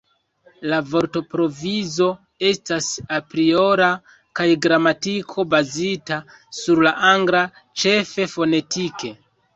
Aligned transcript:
La 0.69 0.77
vortprovizo 0.93 2.07
estas 2.47 2.87
apriora 3.17 3.89
kaj 4.41 4.47
gramatiko 4.67 5.45
bazita 5.55 6.19
sur 6.61 6.83
la 6.89 6.97
angla, 7.11 7.43
ĉefe 7.83 8.31
fonetike. 8.37 9.15